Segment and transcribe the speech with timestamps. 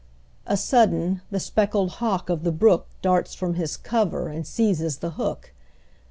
[0.47, 5.11] A sudden, the speckled hawk of the brook Darts from his cover and seizes the
[5.11, 5.53] hook.